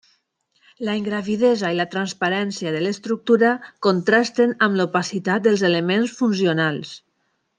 La 0.87 0.93
ingravidesa 0.99 1.69
i 1.75 1.77
la 1.79 1.85
transparència 1.95 2.71
de 2.77 2.79
l'estructura 2.85 3.51
contrasten 3.89 4.57
amb 4.69 4.81
l'opacitat 4.81 5.47
dels 5.49 5.67
elements 5.73 6.19
funcionals. 6.23 6.97